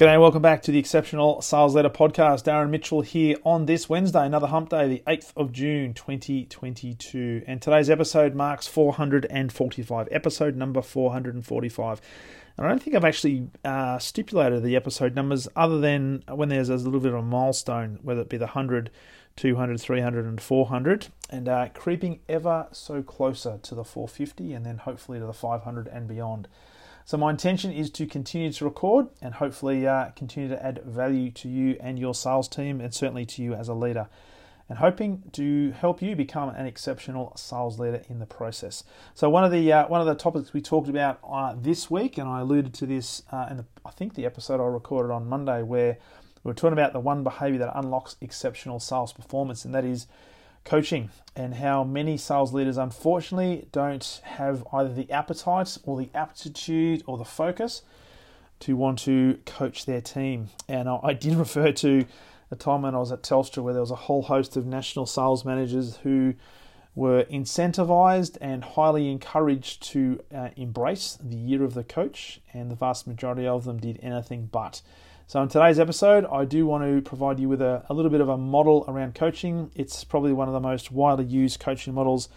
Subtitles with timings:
[0.00, 2.44] G'day, welcome back to the Exceptional Sales Leader Podcast.
[2.44, 7.42] Darren Mitchell here on this Wednesday, another hump day, the 8th of June 2022.
[7.46, 12.00] And today's episode marks 445, episode number 445.
[12.56, 16.70] And I don't think I've actually uh, stipulated the episode numbers other than when there's
[16.70, 18.88] a little bit of a milestone, whether it be the 100,
[19.36, 24.78] 200, 300, and 400, and uh, creeping ever so closer to the 450 and then
[24.78, 26.48] hopefully to the 500 and beyond.
[27.10, 31.32] So, my intention is to continue to record and hopefully uh, continue to add value
[31.32, 34.06] to you and your sales team, and certainly to you as a leader,
[34.68, 38.84] and hoping to help you become an exceptional sales leader in the process.
[39.14, 42.16] So, one of the uh, one of the topics we talked about uh, this week,
[42.16, 45.28] and I alluded to this uh, in the, I think the episode I recorded on
[45.28, 45.98] Monday, where
[46.44, 50.06] we were talking about the one behavior that unlocks exceptional sales performance, and that is
[50.64, 57.02] coaching and how many sales leaders unfortunately don't have either the appetite or the aptitude
[57.06, 57.82] or the focus
[58.60, 60.50] to want to coach their team.
[60.68, 62.04] And I did refer to
[62.50, 65.06] a time when I was at Telstra where there was a whole host of national
[65.06, 66.34] sales managers who
[66.94, 72.74] were incentivized and highly encouraged to uh, embrace the year of the coach, and the
[72.74, 74.82] vast majority of them did anything but.
[75.26, 78.20] So, in today's episode, I do want to provide you with a, a, little bit
[78.20, 79.70] of a model around coaching.
[79.76, 82.28] It's probably one of the most widely used coaching models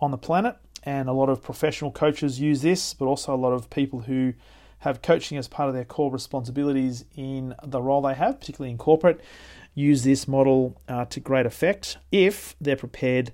[0.00, 3.52] on the planet, and a lot of professional coaches use this, but also a lot
[3.52, 4.34] of people who
[4.80, 8.78] have coaching as part of their core responsibilities in the role they have, particularly in
[8.78, 9.20] corporate,
[9.74, 13.30] use this model uh, to great effect if they're prepared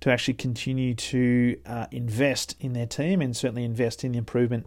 [0.00, 4.66] to actually continue to uh, invest in their team and certainly invest in the improvement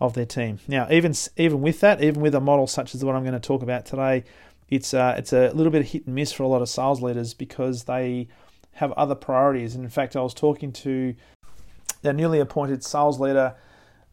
[0.00, 0.58] of their team.
[0.66, 3.34] Now, even even with that, even with a model such as the one I'm going
[3.34, 4.24] to talk about today,
[4.68, 7.00] it's uh, it's a little bit of hit and miss for a lot of sales
[7.00, 8.28] leaders because they
[8.72, 9.74] have other priorities.
[9.74, 11.14] And in fact, I was talking to
[12.02, 13.54] their newly appointed sales leader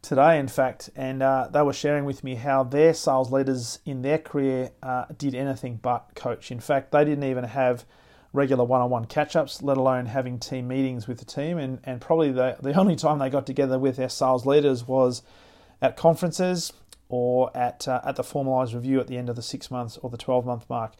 [0.01, 4.01] today, in fact, and uh, they were sharing with me how their sales leaders in
[4.01, 6.51] their career uh, did anything but coach.
[6.51, 7.85] In fact, they didn't even have
[8.33, 11.57] regular one-on-one catch-ups, let alone having team meetings with the team.
[11.57, 15.23] And, and probably the, the only time they got together with their sales leaders was
[15.81, 16.73] at conferences
[17.09, 20.09] or at uh, at the formalized review at the end of the six months or
[20.09, 20.93] the 12 month mark,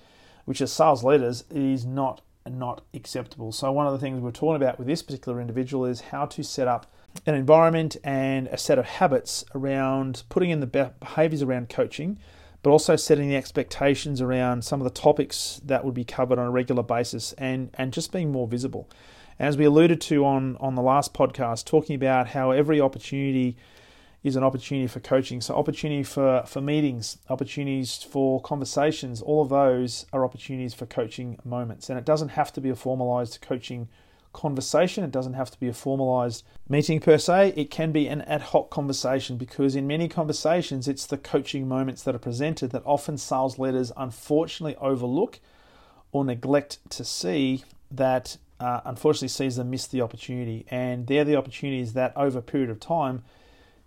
[0.45, 3.51] which as sales leaders is not not acceptable.
[3.51, 6.43] So one of the things we're talking about with this particular individual is how to
[6.43, 6.87] set up
[7.25, 12.17] an environment and a set of habits around putting in the behaviors around coaching,
[12.61, 16.47] but also setting the expectations around some of the topics that would be covered on
[16.47, 18.89] a regular basis and, and just being more visible.
[19.37, 23.55] As we alluded to on, on the last podcast, talking about how every opportunity
[24.21, 25.39] is an opportunity for coaching.
[25.39, 31.39] So, opportunity for, for meetings, opportunities for conversations, all of those are opportunities for coaching
[31.45, 31.89] moments.
[31.89, 33.87] And it doesn't have to be a formalized coaching
[34.33, 37.53] conversation, it doesn't have to be a formalized meeting per se.
[37.55, 42.03] It can be an ad hoc conversation because, in many conversations, it's the coaching moments
[42.03, 45.39] that are presented that often sales leaders unfortunately overlook
[46.11, 50.65] or neglect to see that uh, unfortunately sees them miss the opportunity.
[50.69, 53.23] And they're the opportunities that over a period of time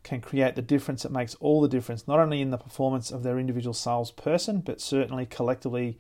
[0.03, 3.23] can create the difference that makes all the difference, not only in the performance of
[3.23, 5.99] their individual salesperson, but certainly collectively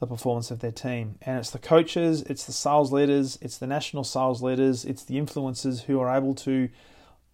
[0.00, 1.16] the performance of their team.
[1.22, 5.16] And it's the coaches, it's the sales leaders, it's the national sales leaders, it's the
[5.16, 6.70] influencers who are able to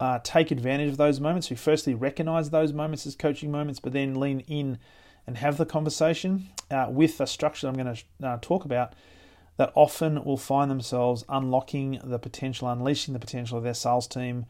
[0.01, 3.93] uh, take advantage of those moments, who firstly recognize those moments as coaching moments, but
[3.93, 4.79] then lean in
[5.27, 8.95] and have the conversation uh, with a structure I'm going to uh, talk about.
[9.59, 14.45] That often will find themselves unlocking the potential, unleashing the potential of their sales team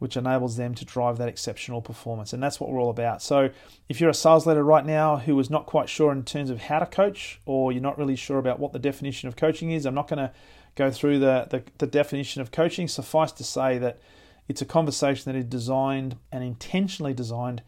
[0.00, 2.32] which enables them to drive that exceptional performance.
[2.32, 3.22] And that's what we're all about.
[3.22, 3.50] So,
[3.88, 6.62] if you're a sales leader right now who is not quite sure in terms of
[6.62, 9.84] how to coach, or you're not really sure about what the definition of coaching is,
[9.86, 10.32] I'm not going to
[10.74, 12.88] go through the, the, the definition of coaching.
[12.88, 14.00] Suffice to say that
[14.48, 17.62] it's a conversation that is designed and intentionally designed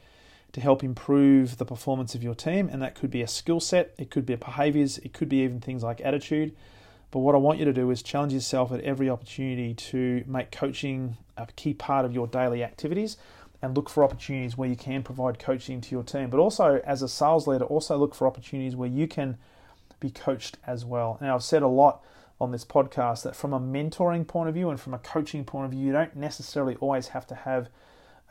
[0.53, 2.69] to help improve the performance of your team.
[2.73, 5.61] And that could be a skill set, it could be behaviors, it could be even
[5.61, 6.57] things like attitude.
[7.13, 10.51] But what I want you to do is challenge yourself at every opportunity to make
[10.51, 13.19] coaching a key part of your daily activities
[13.61, 16.31] and look for opportunities where you can provide coaching to your team.
[16.31, 19.37] But also, as a sales leader, also look for opportunities where you can
[20.01, 21.19] be coached as well.
[21.21, 22.03] Now, I've said a lot
[22.41, 25.67] on this podcast that from a mentoring point of view and from a coaching point
[25.67, 27.69] of view, you don't necessarily always have to have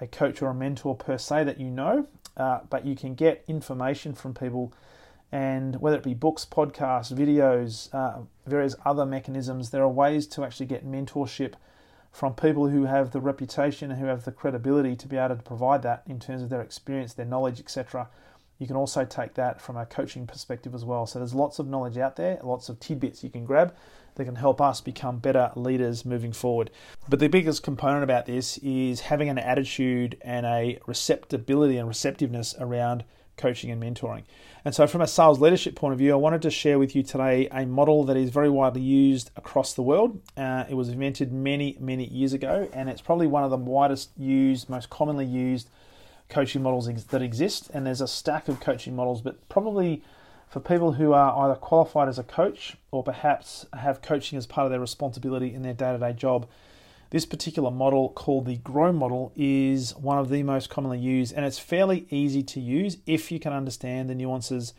[0.02, 3.44] a coach or a mentor per se that you know, uh, but you can get
[3.48, 4.74] information from people
[5.32, 10.44] And whether it be books, podcasts, videos, uh, various other mechanisms, there are ways to
[10.44, 11.54] actually get mentorship
[12.12, 15.42] from people who have the reputation and who have the credibility to be able to
[15.42, 18.10] provide that in terms of their experience, their knowledge, etc.
[18.60, 21.08] You can also take that from a coaching perspective as well.
[21.08, 23.74] So there's lots of knowledge out there, lots of tidbits you can grab
[24.16, 26.70] that can help us become better leaders moving forward.
[27.08, 32.54] But the biggest component about this is having an attitude and a receptibility and receptiveness
[32.60, 33.06] around
[33.42, 34.24] coaching and mentoring.
[34.64, 37.02] And so, from a sales leadership point of view, I wanted to share with you
[37.02, 40.22] today a model that is very widely used across the world.
[40.38, 44.12] Uh, it was invented many, many years ago, and it's probably one of the widest
[44.18, 45.70] used, most commonly used
[46.30, 47.72] coaching models that exist.
[47.74, 50.04] And there's a stack of coaching models, but probably
[50.48, 54.66] for people who are either qualified as a coach or perhaps have coaching as part
[54.66, 56.48] of their responsibility in their day to day job.
[57.12, 61.46] This particular model, called the GROW model, is one of the most commonly used, and
[61.46, 64.74] it's fairly easy to use if you can understand the nuances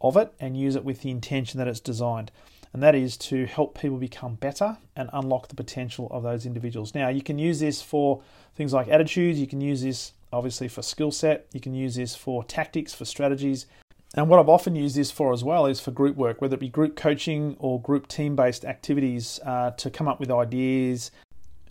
[0.00, 2.30] of it and use it with the intention that it's designed.
[2.72, 6.94] And that is to help people become better and unlock the potential of those individuals.
[6.94, 8.22] Now, you can use this for
[8.54, 12.14] things like attitudes, you can use this obviously for skill set, you can use this
[12.14, 13.66] for tactics, for strategies,
[14.14, 16.60] and what I've often used this for as well is for group work, whether it
[16.60, 21.10] be group coaching or group team based activities uh, to come up with ideas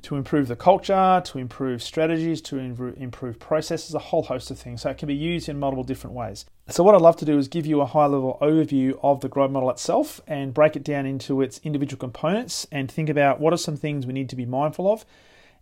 [0.04, 4.82] to improve the culture, to improve strategies, to improve processes, a whole host of things.
[4.82, 6.46] So it can be used in multiple different ways.
[6.70, 9.30] So, what I'd love to do is give you a high level overview of the
[9.30, 13.54] growth model itself and break it down into its individual components and think about what
[13.54, 15.06] are some things we need to be mindful of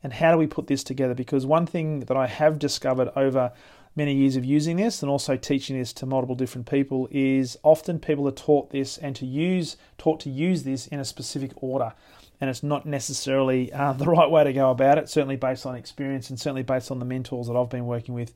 [0.04, 1.14] and how do we put this together.
[1.14, 3.52] Because one thing that I have discovered over
[3.96, 8.00] many years of using this and also teaching this to multiple different people is often
[8.00, 11.94] people are taught this and to use taught to use this in a specific order
[12.42, 15.76] and it's not necessarily uh, the right way to go about it certainly based on
[15.76, 18.34] experience and certainly based on the mentors that I've been working with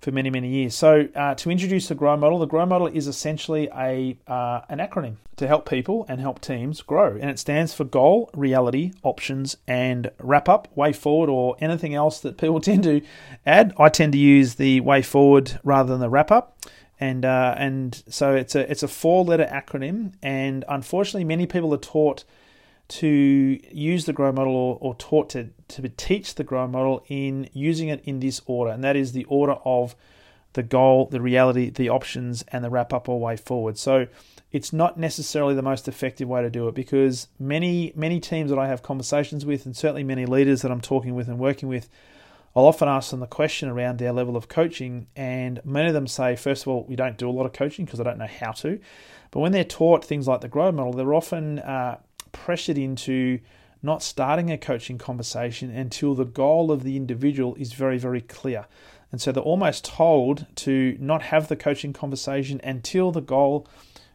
[0.00, 0.74] for many, many years.
[0.74, 4.78] So, uh, to introduce the GROW model, the GROW model is essentially a uh, an
[4.78, 9.56] acronym to help people and help teams grow, and it stands for goal, reality, options,
[9.66, 13.00] and wrap up, way forward, or anything else that people tend to
[13.44, 13.74] add.
[13.78, 16.56] I tend to use the way forward rather than the wrap up.
[17.00, 21.72] And uh, and so it's a it's a four letter acronym, and unfortunately, many people
[21.72, 22.24] are taught
[22.88, 27.48] to use the grow model or, or taught to, to teach the grow model in
[27.52, 29.94] using it in this order, and that is the order of
[30.54, 33.78] the goal, the reality, the options, and the wrap up or way forward.
[33.78, 34.06] So
[34.50, 38.58] it's not necessarily the most effective way to do it because many many teams that
[38.58, 41.90] I have conversations with, and certainly many leaders that I'm talking with and working with,
[42.56, 46.06] I'll often ask them the question around their level of coaching, and many of them
[46.06, 48.26] say, first of all, we don't do a lot of coaching because I don't know
[48.26, 48.80] how to.
[49.30, 51.98] But when they're taught things like the grow model, they're often uh,
[52.32, 53.40] pressured into
[53.82, 58.66] not starting a coaching conversation until the goal of the individual is very, very clear.
[59.10, 63.66] And so they're almost told to not have the coaching conversation until the goal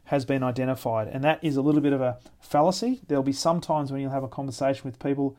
[0.05, 1.07] has been identified.
[1.07, 3.01] And that is a little bit of a fallacy.
[3.07, 5.37] There'll be some times when you'll have a conversation with people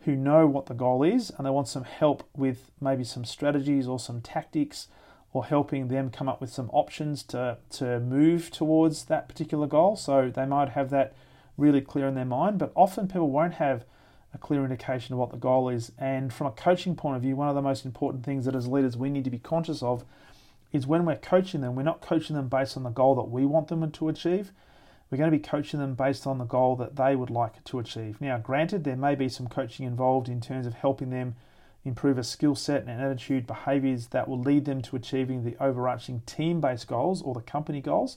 [0.00, 3.86] who know what the goal is and they want some help with maybe some strategies
[3.86, 4.88] or some tactics
[5.32, 9.96] or helping them come up with some options to, to move towards that particular goal.
[9.96, 11.14] So they might have that
[11.62, 13.84] really clear in their mind, but often people won't have
[14.34, 15.92] a clear indication of what the goal is.
[15.96, 18.66] And from a coaching point of view, one of the most important things that as
[18.66, 20.04] leaders we need to be conscious of
[20.72, 23.46] is when we're coaching them, we're not coaching them based on the goal that we
[23.46, 24.52] want them to achieve.
[25.10, 27.78] We're going to be coaching them based on the goal that they would like to
[27.78, 28.18] achieve.
[28.20, 31.36] Now, granted, there may be some coaching involved in terms of helping them
[31.84, 36.22] improve a skill set and attitude behaviors that will lead them to achieving the overarching
[36.24, 38.16] team based goals or the company goals.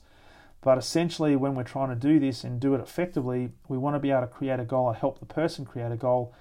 [0.62, 4.00] But essentially, when we're trying to do this and do it effectively, we want to
[4.00, 6.34] be able to create a goal or help the person create a goal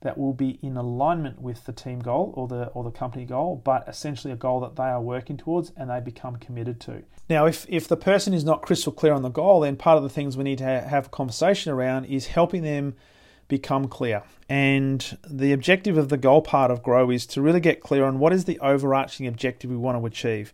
[0.00, 3.60] that will be in alignment with the team goal or the or the company goal,
[3.64, 7.02] but essentially a goal that they are working towards and they become committed to.
[7.28, 10.02] Now, if if the person is not crystal clear on the goal, then part of
[10.02, 12.94] the things we need to have a conversation around is helping them
[13.48, 14.22] become clear.
[14.48, 18.18] And the objective of the goal part of Grow is to really get clear on
[18.18, 20.52] what is the overarching objective we want to achieve.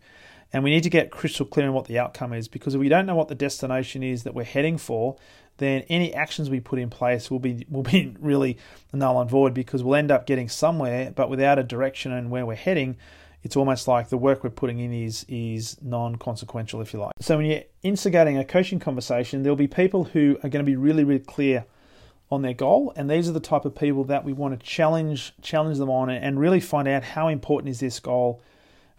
[0.53, 2.87] And we need to get crystal clear on what the outcome is because if we
[2.87, 5.17] don't know what the destination is that we're heading for,
[5.57, 8.57] then any actions we put in place will be will be really
[8.93, 12.45] null and void because we'll end up getting somewhere, but without a direction and where
[12.45, 12.97] we're heading,
[13.43, 17.13] it's almost like the work we're putting in is is non-consequential, if you like.
[17.19, 20.75] So when you're instigating a coaching conversation, there'll be people who are going to be
[20.75, 21.65] really, really clear
[22.31, 25.33] on their goal, and these are the type of people that we want to challenge
[25.41, 28.41] challenge them on and really find out how important is this goal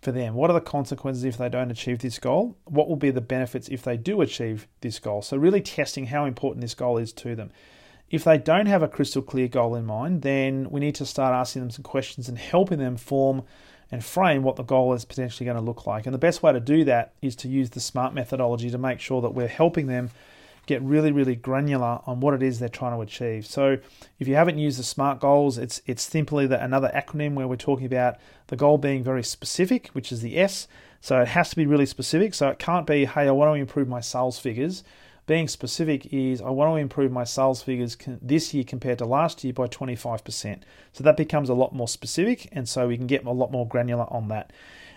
[0.07, 0.35] for them?
[0.35, 2.57] What are the consequences if they don't achieve this goal?
[2.65, 5.21] What will be the benefits if they do achieve this goal?
[5.21, 7.51] So, really testing how important this goal is to them.
[8.09, 11.35] If they don't have a crystal clear goal in mind, then we need to start
[11.35, 13.43] asking them some questions and helping them form
[13.91, 16.07] and frame what the goal is potentially going to look like.
[16.07, 19.01] And the best way to do that is to use the SMART methodology to make
[19.01, 20.11] sure that we're helping them
[20.67, 23.47] get really, really granular on what it is they're trying to achieve.
[23.47, 23.79] So
[24.19, 27.57] if you haven't used the SMART goals, it's it's simply the, another acronym where we're
[27.57, 28.17] talking about
[28.49, 30.69] the goal being very specific, which is the S.
[31.01, 32.35] So it has to be really specific.
[32.35, 34.83] So it can't be, hey, I want to improve my sales figures.
[35.27, 39.43] Being specific is I want to improve my sales figures this year compared to last
[39.43, 40.63] year by 25%.
[40.93, 43.67] So that becomes a lot more specific, and so we can get a lot more
[43.67, 44.53] granular on that.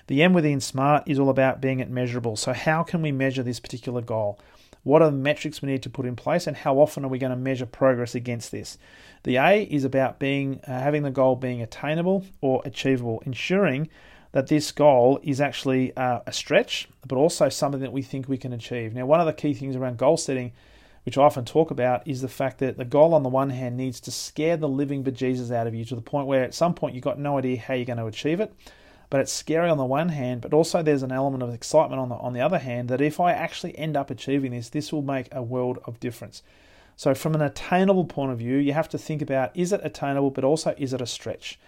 [0.05, 2.35] The M within SMART is all about being it measurable.
[2.35, 4.39] So, how can we measure this particular goal?
[4.89, 7.19] What are the metrics we need to put in place, and how often are we
[7.19, 8.79] going to measure progress against this?
[9.21, 13.87] The A is about being uh, having the goal being attainable or achievable, ensuring
[14.31, 18.39] that this goal is actually uh, a stretch, but also something that we think we
[18.39, 18.95] can achieve.
[18.95, 20.53] Now, one of the key things around goal setting,
[21.05, 23.77] which I often talk about, is the fact that the goal on the one hand
[23.77, 26.73] needs to scare the living bejesus out of you to the point where at some
[26.73, 28.51] point you've got no idea how you're going to achieve it.
[29.09, 32.09] But it's scary on the one hand, but also there's an element of excitement on
[32.09, 35.01] the on the other hand that if I actually end up achieving this, this will
[35.01, 36.43] make a world of difference.
[36.95, 40.31] So from an attainable point of view, you have to think about is it attainable,
[40.31, 41.59] but also is it a stretch?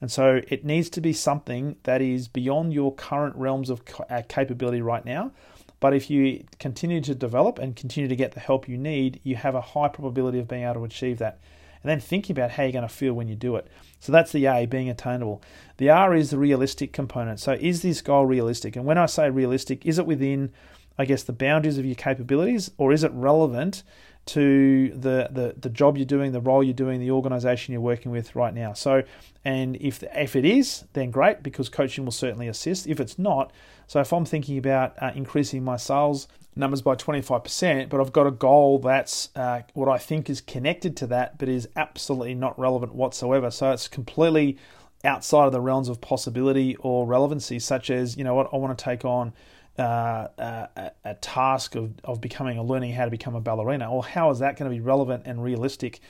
[0.00, 4.22] And so it needs to be something that is beyond your current realms of uh,
[4.28, 5.32] capability right now.
[5.78, 9.36] But if you continue to develop and continue to get the help you need, you
[9.36, 11.38] have a high probability of being able to achieve that.
[11.82, 13.66] And then thinking about how you're going to feel when you do it.
[14.00, 15.42] So that's the A, being attainable.
[15.78, 17.40] The R is the realistic component.
[17.40, 18.76] So is this goal realistic?
[18.76, 20.52] And when I say realistic, is it within,
[20.98, 23.82] I guess, the boundaries of your capabilities or is it relevant
[24.26, 28.12] to the, the, the job you're doing, the role you're doing, the organization you're working
[28.12, 28.72] with right now.
[28.74, 29.02] So,
[29.44, 32.86] and if if it is, then great because coaching will certainly assist.
[32.86, 33.52] If it's not,
[33.86, 38.26] so if I'm thinking about uh, increasing my sales numbers by 25%, but I've got
[38.26, 42.58] a goal that's uh, what I think is connected to that, but is absolutely not
[42.58, 43.50] relevant whatsoever.
[43.50, 44.58] So it's completely
[45.04, 48.76] outside of the realms of possibility or relevancy, such as you know what I want
[48.76, 49.32] to take on
[49.78, 54.04] uh, a, a, task of, of becoming or learning how to become a ballerina, or
[54.04, 56.00] how is that going to be relevant and realistic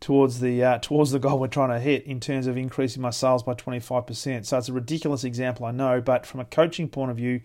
[0.00, 3.10] towards the uh, towards the goal we're trying to hit in terms of increasing my
[3.10, 4.46] sales by 25%?
[4.46, 7.42] So it's a ridiculous example, I know, but from a coaching point of view,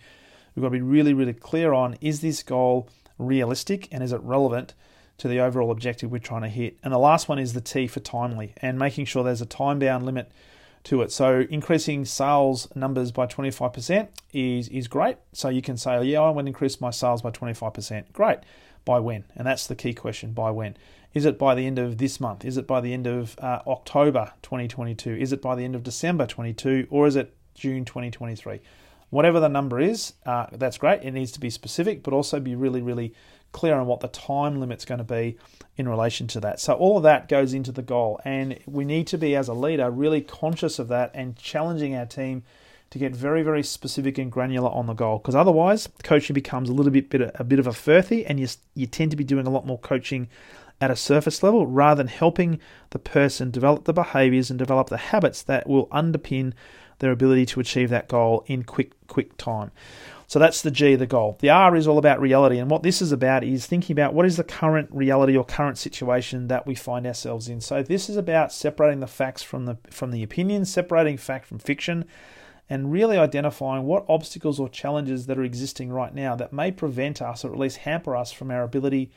[0.58, 4.20] we've got to be really, really clear on is this goal realistic and is it
[4.22, 4.74] relevant
[5.20, 6.80] to the overall objective we're trying to hit?
[6.84, 9.78] And the last one is the T for timely and making sure there's a time
[9.78, 10.32] bound limit
[10.86, 11.12] to it.
[11.12, 15.18] So increasing sales numbers by 25% is is great.
[15.32, 18.12] So you can say, oh, yeah, I want to increase my sales by 25%.
[18.12, 18.40] Great.
[18.84, 19.26] By when?
[19.36, 20.34] And that's the key question.
[20.34, 20.76] By when?
[21.14, 22.44] Is it by the end of this month?
[22.44, 25.12] Is it by the end of uh, October 2022?
[25.18, 26.88] Is it by the end of December 22?
[26.90, 28.60] Or is it June 2023?
[29.10, 31.04] Whatever the number is, uh, that's great.
[31.04, 33.14] It needs to be specific, but also be really, really
[33.52, 35.38] clear on what the time limit's going to be
[35.78, 36.60] in relation to that.
[36.60, 39.54] So all of that goes into the goal, and we need to be as a
[39.54, 42.44] leader really conscious of that and challenging our team
[42.90, 45.18] to get very, very specific and granular on the goal.
[45.18, 48.48] Because otherwise, coaching becomes a little bit, bit a bit of a furthy, and you
[48.76, 50.28] you tend to be doing a lot more coaching
[50.80, 52.60] at a surface level rather than helping
[52.92, 56.54] the person develop the behaviors and develop the habits that will underpin
[57.00, 59.72] their ability to achieve that goal in quick quick time.
[60.30, 61.38] So that's the G, the goal.
[61.40, 62.58] The R is all about reality.
[62.60, 65.78] And what this is about is thinking about what is the current reality or current
[65.78, 67.62] situation that we find ourselves in.
[67.62, 71.60] So this is about separating the facts from the from the opinions, separating fact from
[71.60, 72.04] fiction,
[72.70, 77.22] and really identifying what obstacles or challenges that are existing right now that may prevent
[77.22, 79.10] us or at least hamper us from our ability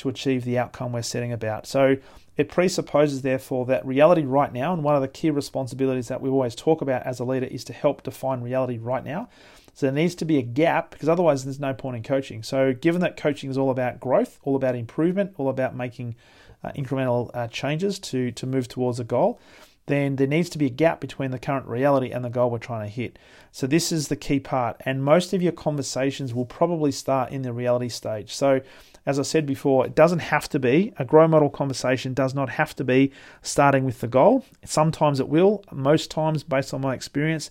[0.00, 1.66] to achieve the outcome we're setting about.
[1.66, 1.96] So
[2.36, 6.28] it presupposes, therefore, that reality right now, and one of the key responsibilities that we
[6.28, 9.28] always talk about as a leader is to help define reality right now.
[9.74, 12.42] So there needs to be a gap because otherwise there's no point in coaching.
[12.42, 16.16] So given that coaching is all about growth, all about improvement, all about making
[16.64, 19.40] uh, incremental uh, changes to to move towards a goal,
[19.86, 22.58] then there needs to be a gap between the current reality and the goal we're
[22.58, 23.18] trying to hit.
[23.52, 27.42] So this is the key part, and most of your conversations will probably start in
[27.42, 28.34] the reality stage.
[28.34, 28.60] So
[29.06, 32.14] as I said before, it doesn't have to be a grow model conversation.
[32.14, 34.44] Does not have to be starting with the goal.
[34.64, 35.64] Sometimes it will.
[35.72, 37.50] Most times, based on my experience,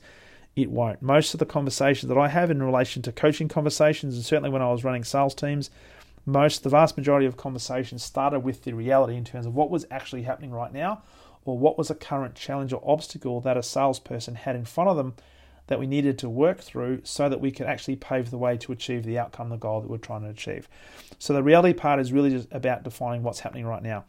[0.55, 1.01] it won't.
[1.01, 4.61] Most of the conversations that I have in relation to coaching conversations, and certainly when
[4.61, 5.69] I was running sales teams,
[6.25, 9.85] most, the vast majority of conversations started with the reality in terms of what was
[9.89, 11.01] actually happening right now,
[11.45, 14.97] or what was a current challenge or obstacle that a salesperson had in front of
[14.97, 15.15] them
[15.69, 18.71] that we needed to work through so that we could actually pave the way to
[18.71, 20.67] achieve the outcome, the goal that we're trying to achieve.
[21.19, 24.05] So the reality part is really just about defining what's happening right now.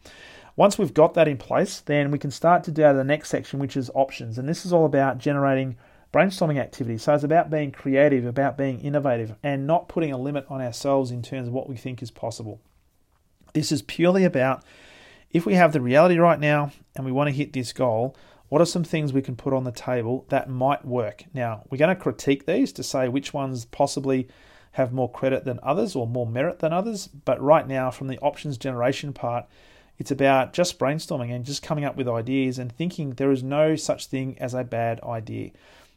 [0.55, 3.59] Once we've got that in place, then we can start to do the next section,
[3.59, 4.39] which is options.
[4.39, 5.77] And this is all about generating
[6.11, 6.97] brainstorming activity.
[6.97, 11.11] So it's about being creative, about being innovative, and not putting a limit on ourselves
[11.11, 12.59] in terms of what we think is possible.
[13.53, 14.63] This is purely about
[15.31, 18.15] if we have the reality right now and we want to hit this goal,
[18.51, 21.23] What are some things we can put on the table that might work?
[21.33, 24.27] Now, we're going to critique these to say which ones possibly
[24.73, 27.07] have more credit than others or more merit than others.
[27.07, 29.45] But right now, from the options generation part,
[29.97, 33.77] it's about just brainstorming and just coming up with ideas and thinking there is no
[33.77, 35.51] such thing as a bad idea.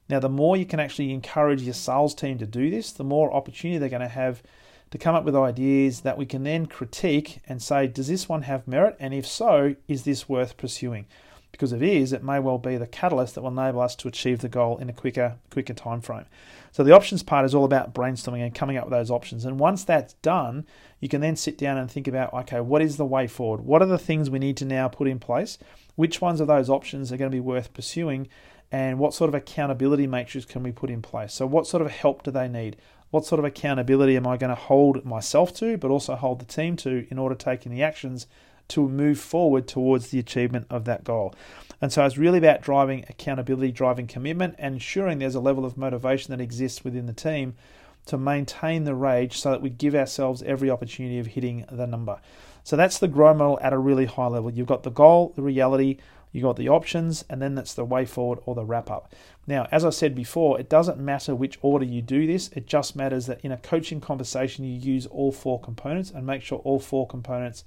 [0.08, 3.34] Now, the more you can actually encourage your sales team to do this, the more
[3.34, 4.44] opportunity they're going to have
[4.92, 8.42] to come up with ideas that we can then critique and say, does this one
[8.42, 8.94] have merit?
[9.00, 11.06] And if so, is this worth pursuing?
[11.54, 14.40] Because it is, it may well be the catalyst that will enable us to achieve
[14.40, 16.24] the goal in a quicker, quicker time frame.
[16.72, 19.44] So the options part is all about brainstorming and coming up with those options.
[19.44, 20.66] And once that's done,
[20.98, 23.60] you can then sit down and think about, okay, what is the way forward?
[23.60, 25.56] What are the things we need to now put in place?
[25.94, 28.26] Which ones of those options are going to be worth pursuing?
[28.72, 31.32] And what sort of accountability matrix can we put in place?
[31.34, 32.78] So what sort of help do they need?
[33.10, 36.44] What sort of accountability am I going to hold myself to, but also hold the
[36.44, 38.26] team to in order to taking the actions
[38.68, 41.34] to move forward towards the achievement of that goal.
[41.80, 45.76] And so it's really about driving accountability, driving commitment, and ensuring there's a level of
[45.76, 47.54] motivation that exists within the team
[48.06, 52.20] to maintain the rage so that we give ourselves every opportunity of hitting the number.
[52.62, 54.50] So that's the grow model at a really high level.
[54.50, 55.98] You've got the goal, the reality,
[56.32, 59.14] you've got the options, and then that's the way forward or the wrap up.
[59.46, 62.96] Now, as I said before, it doesn't matter which order you do this, it just
[62.96, 66.80] matters that in a coaching conversation you use all four components and make sure all
[66.80, 67.64] four components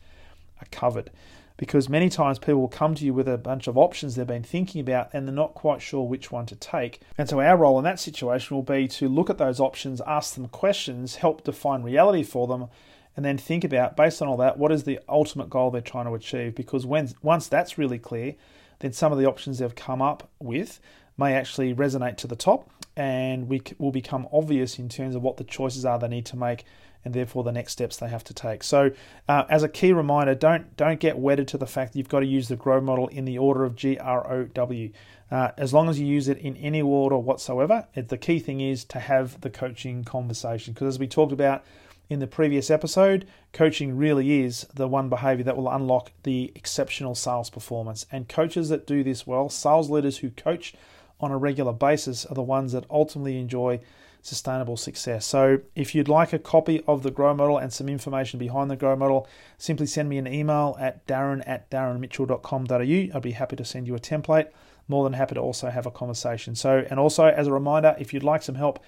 [0.62, 1.12] are covered.
[1.58, 4.44] Because many times people will come to you with a bunch of options they've been
[4.44, 7.02] thinking about and they're not quite sure which one to take.
[7.18, 10.36] And so, our role in that situation will be to look at those options, ask
[10.36, 12.68] them questions, help define reality for them,
[13.16, 16.06] and then think about, based on all that, what is the ultimate goal they're trying
[16.06, 16.54] to achieve.
[16.54, 18.36] Because when, once that's really clear,
[18.80, 20.80] then some of the options they've come up with
[21.18, 25.38] may actually resonate to the top and we will become obvious in terms of what
[25.38, 26.66] the choices are they need to make
[27.08, 28.66] and therefore the next steps they have to take.
[28.66, 28.92] So,
[29.30, 32.20] uh, as a key reminder, don't don't get wedded to the fact that you've got
[32.20, 34.92] to use the grow model in the order of G R O W.
[35.32, 38.60] Uh, as long as you use it in any order whatsoever, it, the key thing
[38.60, 40.74] is to have the coaching conversation.
[40.74, 41.64] Because as we talked about
[42.10, 47.16] in the previous episode, coaching really is the one behavior that will unlock the exceptional
[47.16, 48.06] sales performance.
[48.12, 50.74] And coaches that do this well, sales leaders who coach
[51.20, 53.80] on a regular basis, are the ones that ultimately enjoy
[54.28, 55.26] sustainable success.
[55.26, 58.76] So, if you'd like a copy of the Grow Model and some information behind the
[58.76, 63.18] Grow Model, simply send me an email at darren at darrenmitchell.com.au.
[63.18, 64.50] I'd be happy to send you a template.
[64.90, 66.56] More than happy to also have a conversation.
[66.56, 68.84] So, and also as a reminder, if you'd like some help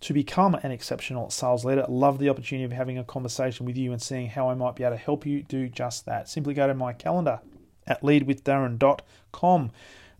[0.00, 3.92] to become an exceptional sales leader, love the opportunity of having a conversation with you
[3.92, 6.28] and seeing how I might be able to help you do just that.
[6.28, 7.40] Simply go to my calendar
[7.86, 9.70] at leadwithdarren.com.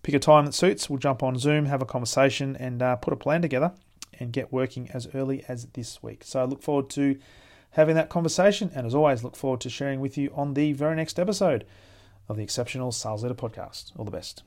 [0.02, 0.90] Pick a time that suits.
[0.90, 3.72] We'll jump on Zoom, have a conversation, and uh, put a plan together
[4.18, 6.22] and get working as early as this week.
[6.24, 7.18] So I look forward to
[7.72, 10.96] having that conversation, and as always, look forward to sharing with you on the very
[10.96, 11.64] next episode
[12.28, 13.92] of the Exceptional Sales Leader Podcast.
[13.96, 14.42] All the best.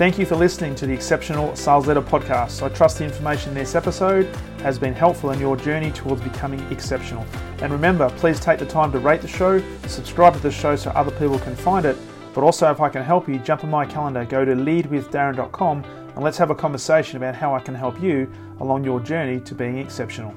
[0.00, 2.62] Thank you for listening to the Exceptional Sales Leader Podcast.
[2.62, 6.60] I trust the information in this episode has been helpful in your journey towards becoming
[6.72, 7.26] exceptional.
[7.60, 10.90] And remember, please take the time to rate the show, subscribe to the show so
[10.92, 11.98] other people can find it
[12.34, 16.24] but also, if I can help you, jump on my calendar, go to leadwithdarren.com, and
[16.24, 19.78] let's have a conversation about how I can help you along your journey to being
[19.78, 20.34] exceptional.